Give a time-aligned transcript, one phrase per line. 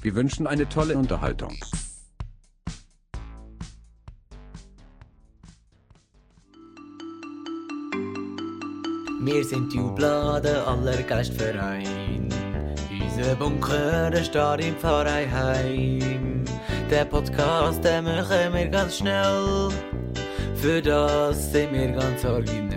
[0.00, 1.56] Wir wünschen eine tolle Unterhaltung.
[9.20, 12.28] Wir sind Jubla, der Allergeistverein.
[13.02, 16.44] Unser Bunker, steht im Pfarreiheim.
[16.88, 19.68] Der Podcast, den machen wir ganz schnell.
[20.54, 22.67] Für das sind wir ganz originell.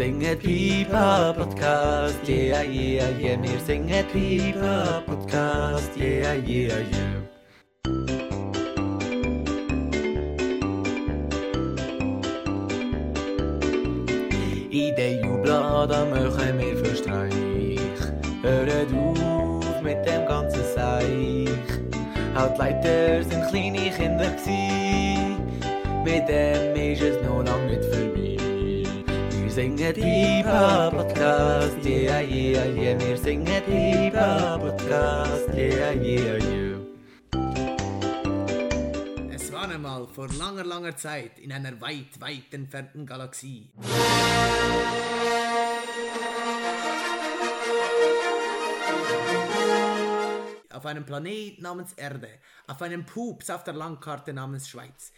[0.00, 3.36] Singen Pipa Podcast, yeah, yeah, yeah.
[3.36, 7.20] Wir singen Pipa Podcast, yeah, yeah, yeah.
[14.72, 18.00] In den Jubla, da machen wir für Streich.
[18.40, 21.76] Hört auf mit dem ganzen Seich.
[22.34, 25.36] Halt Leiter sind kleine Kinder gsi.
[26.02, 28.09] Mit dem ist es noch lang nicht vorbei.
[29.50, 33.00] Wir singen Pipa Podcast, yeah, yeah, yeah.
[33.00, 36.78] Wir singen Pipa Podcast, yeah, yeah, yeah.
[39.34, 43.72] Es war einmal vor langer, langer Zeit in einer weit, weit entfernten Galaxie.
[50.72, 55.12] Auf einem Planet namens Erde, auf einem Pups auf der Landkarte namens Schweiz.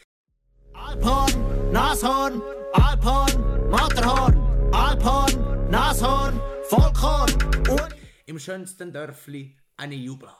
[0.74, 2.42] Alphorn, Nashorn,
[2.72, 7.30] Alphorn, Matterhorn, Alphorn, Nashorn, Volkhorn
[7.70, 10.36] und Im schönsten Dörfli eine Jubla.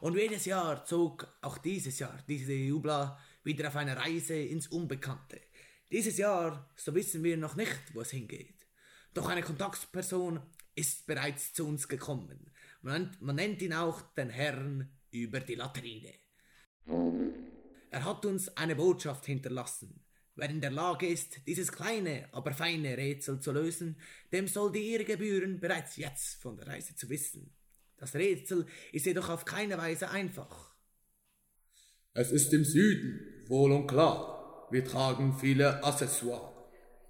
[0.00, 5.40] Und jedes Jahr zog auch dieses Jahr diese Jubla wieder auf eine Reise ins Unbekannte.
[5.90, 8.66] Dieses Jahr, so wissen wir noch nicht, wo es hingeht.
[9.14, 10.40] Doch eine Kontaktperson
[10.74, 12.52] ist bereits zu uns gekommen.
[12.82, 16.12] Man, nennt- man nennt ihn auch den Herrn über die Latrine.
[17.94, 20.00] Er hat uns eine Botschaft hinterlassen.
[20.34, 24.00] Wer in der Lage ist, dieses kleine, aber feine Rätsel zu lösen,
[24.32, 27.54] dem soll die Ehre gebühren, bereits jetzt von der Reise zu wissen.
[27.96, 30.74] Das Rätsel ist jedoch auf keine Weise einfach.
[32.14, 34.66] Es ist im Süden, wohl und klar.
[34.72, 36.50] Wir tragen viele Accessoires.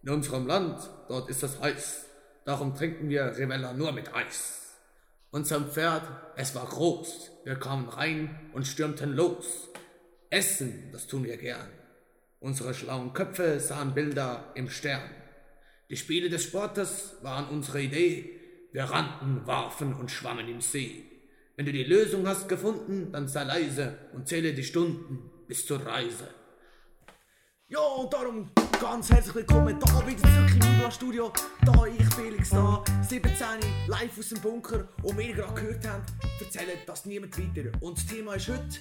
[0.03, 2.05] In unserem Land, dort ist es heiß.
[2.45, 4.75] Darum trinken wir Rivella nur mit Eis.
[5.31, 6.07] Unser Pferd,
[6.37, 7.31] es war groß.
[7.45, 9.71] Wir kamen rein und stürmten los.
[10.31, 11.69] Essen, das tun wir gern.
[12.41, 15.11] Unsere schlauen Köpfe sahen Bilder im Stern.
[15.91, 18.41] Die Spiele des Sportes waren unsere Idee.
[18.73, 21.05] Wir rannten, warfen und schwammen im See.
[21.57, 25.87] Wenn du die Lösung hast gefunden, dann sei leise und zähle die Stunden bis zur
[25.87, 26.29] Reise.
[27.75, 31.33] Ja, und darum ganz herzlich willkommen da wieder zurück im Jubla-Studio.
[31.67, 33.35] Da ich Felix da, 17,
[33.89, 34.87] live aus dem Bunker.
[35.03, 37.73] Und wie ihr gerade gehört habt, erzählt das niemand weiter.
[37.81, 38.79] Und das Thema ist heute...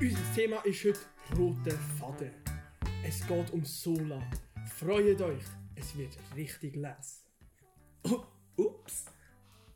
[0.00, 1.00] Unser Thema ist heute
[1.36, 2.30] roter Faden.
[3.06, 4.22] Es geht um Sola.
[4.78, 5.44] Freut euch,
[5.74, 7.26] es wird richtig les.
[8.56, 9.04] Ups.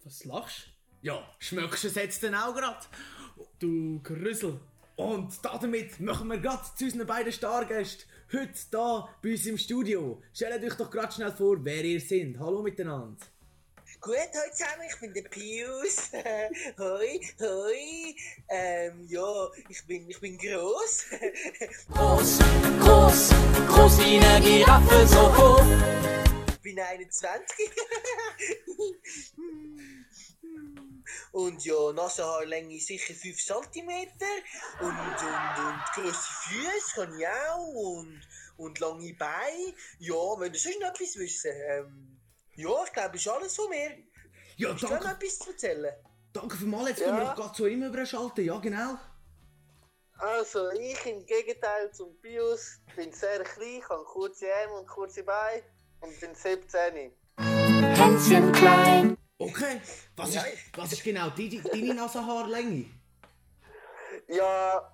[0.03, 0.71] Was lachst
[1.03, 2.87] Ja, schmeckst du es jetzt denn auch gerade?
[3.59, 4.01] du?
[4.03, 4.59] Grüssel.
[4.97, 10.23] Und damit machen wir gerade zu unseren beiden Stargästen heute da bei uns im Studio.
[10.33, 12.37] Stellt euch doch gerade schnell vor, wer ihr seid.
[12.39, 13.15] Hallo miteinander.
[14.01, 16.11] Gut, hallo zusammen, ich bin der Pius.
[16.79, 18.15] hoi, hoi.
[18.49, 21.05] Ähm, ja, ich bin, ich bin gross.
[21.93, 22.39] Groß,
[22.81, 23.31] groß,
[23.69, 25.67] groß wie eine Giraffe, so hoch.
[26.49, 27.71] ich bin 21.
[31.33, 33.89] Und ja, Nasenhaarlänge sicher 5 cm.
[34.81, 37.67] Und, und, und grosse Füße kann ich auch.
[37.69, 38.21] Und,
[38.57, 39.75] und lange Beine.
[39.99, 41.53] Ja, wenn ihr sonst noch etwas wissen.
[41.55, 42.21] Ähm,
[42.55, 43.91] ja, ich glaube, ist alles von mir.
[44.57, 45.95] Ja, Ist da noch etwas zu erzählen?
[46.33, 47.07] Danke für mal, jetzt Ja.
[47.09, 48.45] können wir gerade zu ihm überschalten.
[48.45, 48.97] Ja, genau.
[50.19, 55.63] Also, ich im Gegenteil zum Pius bin sehr klein, habe kurze Arme und kurze Beine
[56.01, 57.13] und bin 17.
[57.39, 59.81] Hänschen klein, Okay,
[60.17, 60.43] was, Ja.
[60.43, 62.87] ist, was ist genau deine, deine Nasenhaarlänge?
[64.29, 64.93] Ja,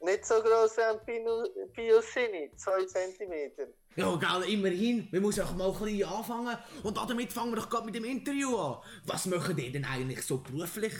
[0.00, 3.68] nicht so gross wie ein seine, 2 cm.
[3.96, 5.08] Ja, gell, immerhin.
[5.10, 6.56] Wir müssen auch mal ein bisschen anfangen.
[6.82, 8.82] Und damit fangen wir doch gerade mit dem Interview an.
[9.04, 10.94] Was machen ihr denn eigentlich so beruflich?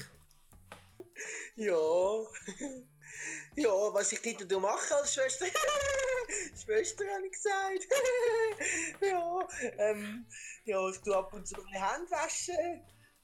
[1.56, 1.76] Ja.
[3.56, 5.46] Ja, was ich dort mache als Schwester.
[6.64, 7.86] Schwester habe ich gesagt.
[9.00, 9.48] ja,
[9.78, 10.26] ähm,
[10.64, 12.82] ja, ich tue ab und zu meine Hände waschen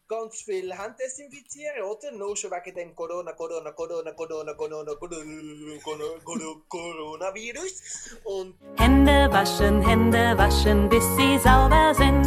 [0.08, 2.10] ganz viel Hand desinfizieren, oder?
[2.12, 8.18] Nur schon wegen dem Corona, Corona, Corona, Corona, Corona, Corona, Corona, Coronavirus.
[8.24, 12.24] Und Hände waschen, Hände waschen, bis sie sauber sind.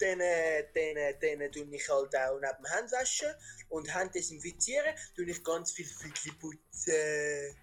[0.00, 3.32] Denen, denen, denen tue ich halt auch neben Hand waschen
[3.68, 6.92] und Hand desinfizieren, tue ich ganz viel Füßchen putzen.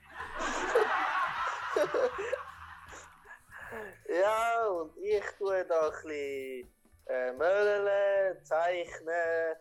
[4.10, 6.77] ja, und ich tue da ein bisschen
[7.09, 9.56] äh, malen, zeichnen,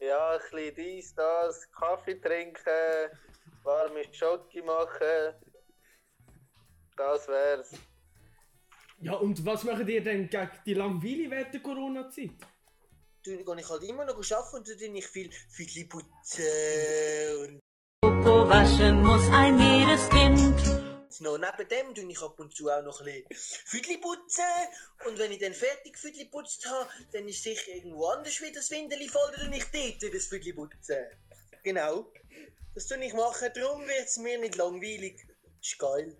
[0.00, 3.10] Ja, ein bisschen dies, das, Kaffee trinken,
[3.64, 5.34] warme Schoki machen.
[6.96, 7.72] Das wär's.
[9.00, 12.30] Ja, und was macht ihr denn gegen die Langweile während der Corona-Zeit?
[13.22, 16.44] Du, gehe ich halt immer noch arbeiten und dann ich viel Füdli putzen
[17.40, 17.60] und
[18.00, 20.77] Popo waschen muss ein jedes Kind.
[21.20, 24.44] Noch neben dem tue ich ab und zu auch noch ein bisschen Füdli putzen
[25.06, 28.70] und wenn ich dann fertig Füdli putzt habe, dann ist sicher irgendwo anders wieder das
[28.70, 31.06] Windeli voll, dann ich dort das Füdli putzen.
[31.62, 32.12] Genau.
[32.74, 35.26] Das tue ich machen, darum wird es mir nicht langweilig.
[35.60, 36.16] Ist geil.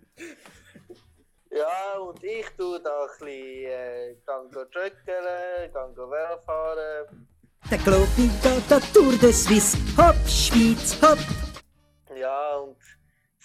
[1.51, 7.27] Ja, und ich tue da ein bisschen, äh, gang go joggen, gang go Velo fahren.
[7.71, 11.48] Der Globi da Tour de Suisse, hopp, Schweiz, hopp.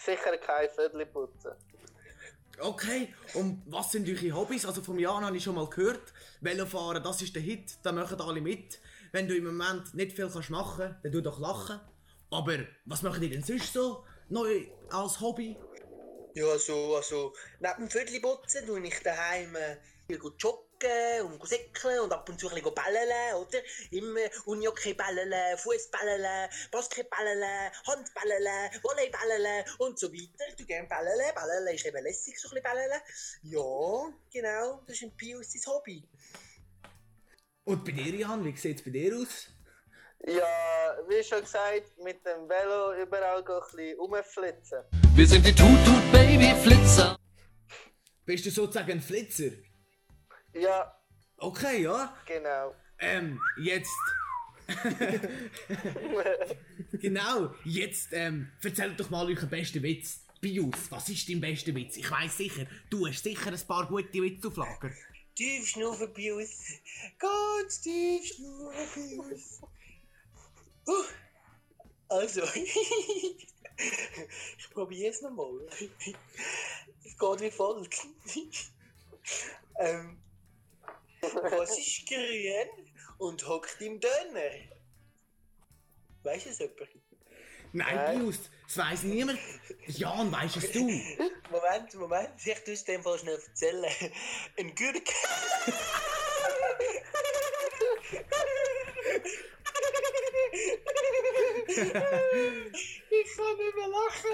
[0.05, 1.53] Sicher kein Viertel putzen.
[2.61, 4.65] Okay, und was sind eure Hobbys?
[4.65, 8.21] Also vom Jan habe ich schon mal gehört, Velofahren, das ist der Hit, da machen
[8.21, 8.79] alle mit.
[9.11, 11.81] Wenn du im Moment nicht viel kannst machen, dann tu doch lachen.
[12.31, 15.57] Aber was macht ihr denn sonst so neu als Hobby?
[16.35, 19.57] Ja, also, also neben dem Viertel putzen tue ich daheim
[20.07, 23.59] viel go joggen und go säckeln und ab und zu ein bisschen go balleln, oder?
[23.91, 30.49] Immer Unihockey balleln, Fußballeln, Basketballeln, Handballeln, Volleyballeln und so weiter.
[30.49, 31.35] Ich tue gerne balleln.
[31.35, 33.01] Balleln ist eben lässig, so ein bisschen balleln.
[33.43, 36.07] Ja, genau, das ist ein Pius sein Hobby.
[37.65, 39.49] Und bei dir, Jan, wie sieht es bei dir aus?
[40.27, 44.79] Ja, wie schon gesagt, mit dem Velo überall go ein bisschen rumflitzen.
[45.15, 47.19] Wir sind die Tut-Tut Baby Flitzer.
[48.25, 49.51] Bist du sozusagen ein Flitzer?
[50.55, 50.95] Ja,
[51.39, 52.17] Okay, ja.
[52.27, 52.75] genau.
[52.99, 53.91] Ähm, jetzt.
[56.93, 60.21] genau, jetzt ähm, erzählt doch mal euren besten Witz.
[60.41, 61.97] Bius, was ist dein bester Witz?
[61.97, 64.91] Ich weiß sicher, du hast sicher ein paar gute Witze auf Lager.
[65.35, 66.51] Tief schnaufen, Pius.
[67.19, 69.61] Ganz tief schnaufen, Pius.
[70.87, 71.05] Uh,
[72.09, 73.49] also, ich
[74.71, 75.67] probiere es nochmal.
[77.05, 78.07] Es geht wie folgt.
[79.81, 80.24] ähm,
[81.33, 84.51] was ist grün und hockt im Döner?
[86.23, 86.81] Weißt du es jemand?
[87.73, 88.19] Nein, Nein.
[88.21, 89.39] Bius, das weiss niemand.
[89.87, 90.81] Jan, weisst es du?
[91.51, 93.91] Moment, Moment, ich tue es dem Fall schnell erzählen.
[94.57, 95.09] Ein Gürk.
[101.67, 104.31] ich kann nicht mehr lachen.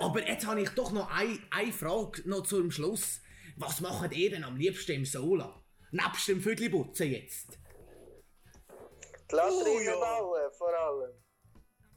[0.00, 3.20] Aber jetzt habe ich doch noch eine, eine Frage noch zum Schluss.
[3.60, 5.62] Was macht ihr denn am liebsten im Sola?
[5.90, 7.58] Nebst dem Viertelputzen jetzt.
[9.30, 9.96] Die Latrine Oh, ja.
[10.00, 11.12] bauen, vor allem.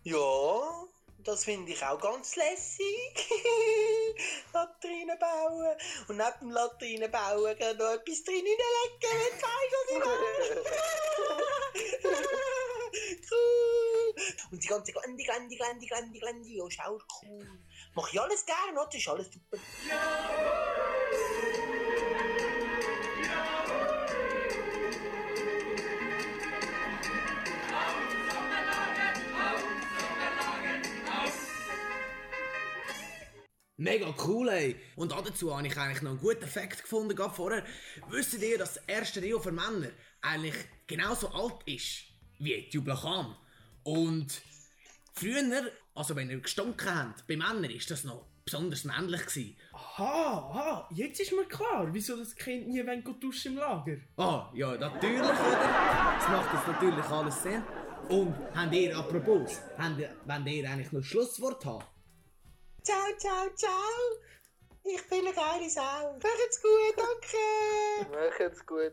[0.04, 0.86] Ja,
[1.20, 3.16] das finde ich auch ganz lässig.
[4.54, 5.78] Latrine bauen.
[6.10, 10.00] Und neben dem Latrine bauen geht noch etwas drin hineinlegen, wenn du weißt, was ich
[10.04, 10.64] meine.
[13.32, 14.16] cool.
[14.52, 17.48] Und die ganze Glandi, Glandi, Glandi, Glandi, Glandi, ja, ist auch cool.
[17.96, 18.94] Mach ich alles gerne, oder?
[18.94, 19.58] Ist alles super.
[33.84, 34.78] Mega cool, ey.
[34.96, 37.66] Und dazu habe ich eigentlich noch einen guten Fakt gefunden, gerade vorher.
[38.10, 39.90] Wisst ihr, dass das erste Rio für Männer
[40.22, 40.56] eigentlich
[40.88, 42.06] genauso alt ist
[42.40, 43.36] wie die Jublacham?
[43.84, 44.42] Und
[45.14, 49.58] früher, also wenn ihr gestunken habt, bei Männern ist das noch besonders männlich gewesen.
[49.74, 53.98] Aha, aha, jetzt ist mir klar, wieso das Kind nie wenn duschen im Lager.
[54.16, 56.16] Ah, ja, natürlich, oder?
[56.20, 57.64] Das macht jetzt natürlich alles Sinn.
[58.08, 61.93] Und habt ihr, apropos, habt ihr, wenn ihr eigentlich noch ein Schlusswort habt?
[62.84, 63.72] Ciao, ciao, ciao.
[64.84, 66.20] Ich bin eine geile Sau.
[66.22, 68.12] Macht's gut, danke.
[68.12, 68.92] Macht's gut.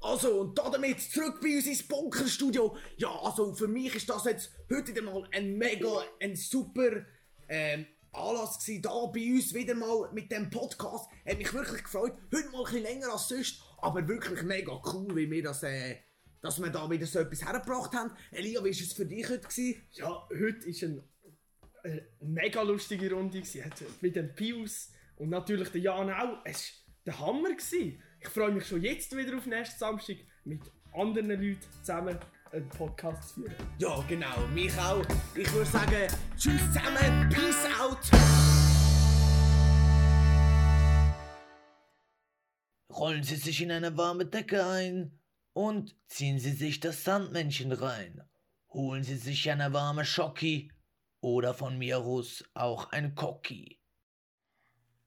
[0.00, 2.76] Also, und damit zurück bei uns ins Bunkerstudio.
[2.96, 7.06] Ja, also für mich ist das jetzt heute wieder mal ein mega, ein super
[7.48, 11.08] ähm, Anlass gewesen, da bei uns wieder mal mit dem Podcast.
[11.24, 12.18] Hat mich wirklich gefreut.
[12.34, 15.98] Heute mal ein bisschen länger als sonst, aber wirklich mega cool, wie wir das, äh,
[16.42, 18.10] dass wir da wieder so etwas hergebracht haben.
[18.32, 19.46] Elia, wie war es für dich heute?
[19.46, 19.80] Gewesen?
[19.92, 21.08] Ja, heute ist ein,
[21.84, 23.70] eine mega lustige Runde gewesen.
[24.00, 26.38] Mit dem Pius und natürlich der Jan auch.
[26.44, 26.72] Es
[27.04, 27.50] war der Hammer.
[27.50, 28.02] Gewesen.
[28.20, 30.62] Ich freue mich schon jetzt wieder auf nächsten Samstag mit
[30.92, 32.18] anderen Leuten zusammen
[32.52, 33.54] einen Podcast zu führen.
[33.78, 35.04] Ja, genau, mich auch.
[35.34, 37.98] Ich würde sagen, tschüss zusammen, peace out.
[42.90, 45.18] Rollen Sie sich in eine warme Decke ein
[45.52, 48.22] und ziehen Sie sich das Sandmännchen rein.
[48.70, 50.70] Holen Sie sich eine warme Schocki
[51.24, 53.80] oder von mir aus auch ein Cocki.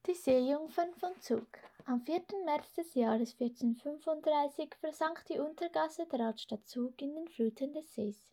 [0.04, 1.46] Die Seejungfern von Zug.
[1.84, 2.22] Am 4.
[2.44, 8.32] März des Jahres 1435 versank die Untergasse der Altstadt Zug in den Fluten des Sees.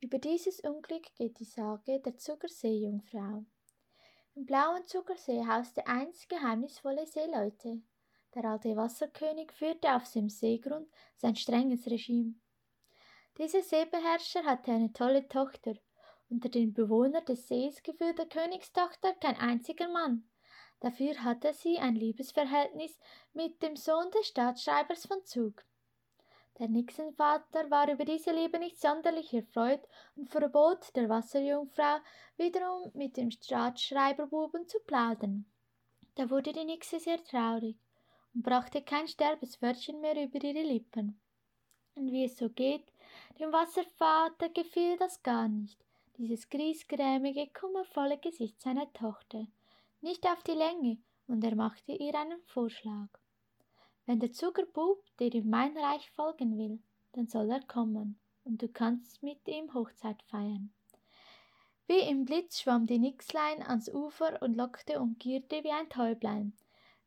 [0.00, 3.44] Über dieses Unglück geht die Sage der Zuckerseejungfrau.
[4.34, 7.82] Im blauen Zuckersee hauste einst geheimnisvolle Seeleute.
[8.34, 12.36] Der alte Wasserkönig führte auf dem Seegrund sein strenges Regime.
[13.36, 15.74] Dieser Seebeherrscher hatte eine tolle Tochter.
[16.30, 20.30] Unter den Bewohnern des Sees gefiel der Königstochter kein einziger Mann.
[20.78, 22.98] Dafür hatte sie ein Liebesverhältnis
[23.34, 25.64] mit dem Sohn des Staatsschreibers von Zug.
[26.60, 29.80] Der Nixenvater war über diese Liebe nicht sonderlich erfreut
[30.14, 31.98] und verbot der Wasserjungfrau
[32.36, 35.46] wiederum mit dem Staatsschreiberbuben zu plaudern.
[36.14, 37.76] Da wurde die Nixe sehr traurig
[38.34, 41.20] und brachte kein Sterbeswörtchen mehr über ihre Lippen.
[41.96, 42.92] Und wie es so geht,
[43.38, 45.78] dem Wasservater gefiel das gar nicht,
[46.16, 49.46] dieses griesgrämige, kummervolle Gesicht seiner Tochter,
[50.00, 53.08] nicht auf die Länge, und er machte ihr einen Vorschlag.
[54.06, 56.80] Wenn der Zuckerbub dir in mein Reich folgen will,
[57.12, 60.72] dann soll er kommen, und du kannst mit ihm Hochzeit feiern.
[61.86, 66.52] Wie im Blitz schwamm die Nixlein ans Ufer und lockte und gierte wie ein Täublein,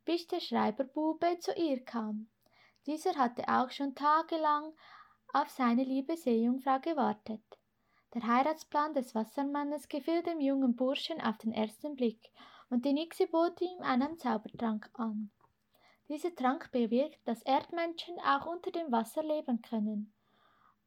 [0.06, 2.28] bis der Schreiberbube zu ihr kam.
[2.86, 4.74] Dieser hatte auch schon tagelang
[5.34, 7.44] auf seine liebe Seejungfrau gewartet.
[8.14, 12.32] Der Heiratsplan des Wassermannes gefiel dem jungen Burschen auf den ersten Blick,
[12.70, 15.32] und die Nixe bot ihm einen Zaubertrank an.
[16.10, 20.14] Dieser Trank bewirkt, dass Erdmenschen auch unter dem Wasser leben können.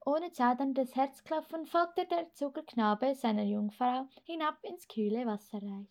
[0.04, 5.88] Ohne zauderndes Herzklopfen folgte der Zuckerknabe seiner Jungfrau hinab ins kühle Wasserreich.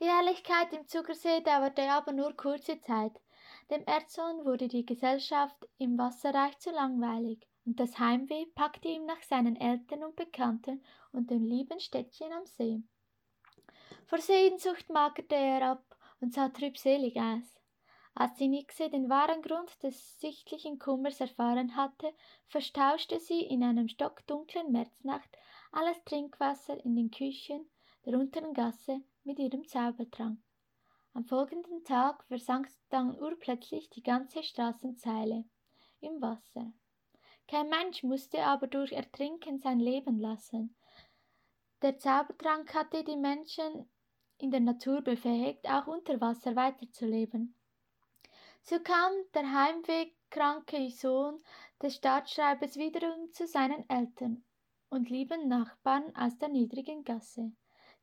[0.00, 3.20] Die Herrlichkeit im Zuckersee dauerte aber nur kurze Zeit.
[3.70, 9.22] Dem Erzsohn wurde die Gesellschaft im Wasserreich zu langweilig, und das Heimweh packte ihn nach
[9.22, 12.82] seinen Eltern und Bekannten und dem lieben Städtchen am See.
[14.06, 17.60] Vor Sehnsucht magerte er ab und sah trübselig aus.
[18.14, 22.12] Als die Nixe den wahren Grund des sichtlichen Kummers erfahren hatte,
[22.46, 25.30] verstauschte sie in einem stockdunklen Märznacht
[25.70, 27.70] alles Trinkwasser in den Küchen
[28.04, 30.38] der unteren Gasse mit ihrem Zaubertrank.
[31.14, 35.44] Am folgenden Tag versank dann urplötzlich die ganze Straßenzeile
[36.00, 36.72] im Wasser.
[37.52, 40.74] Kein Mensch musste aber durch Ertrinken sein Leben lassen.
[41.82, 43.90] Der Zaubertrank hatte die Menschen
[44.38, 47.54] in der Natur befähigt, auch unter Wasser weiterzuleben.
[48.62, 51.42] So kam der heimwegkranke Sohn
[51.82, 54.42] des Staatsschreibers wiederum zu seinen Eltern
[54.88, 57.52] und lieben Nachbarn aus der niedrigen Gasse.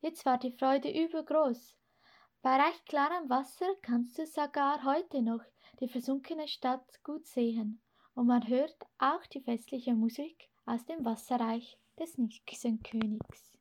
[0.00, 1.76] Jetzt war die Freude übergroß.
[2.40, 5.42] Bei recht klarem Wasser kannst du sogar heute noch
[5.80, 7.82] die versunkene Stadt gut sehen,
[8.20, 13.58] und man hört auch die festliche Musik aus dem Wasserreich des Nixenkönigs.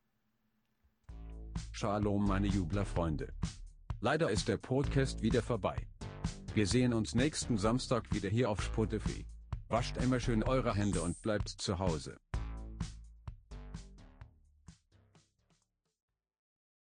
[1.72, 3.32] Shalom, meine Jublerfreunde.
[4.02, 5.88] Leider ist der Podcast wieder vorbei.
[6.54, 9.26] Wir sehen uns nächsten Samstag wieder hier auf Spotify.
[9.70, 12.20] Wascht immer schön eure Hände und bleibt zu Hause.